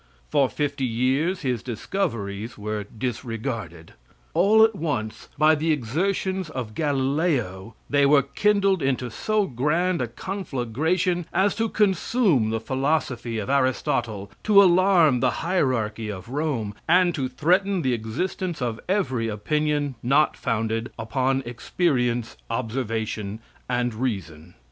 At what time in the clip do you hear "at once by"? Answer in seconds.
4.65-5.53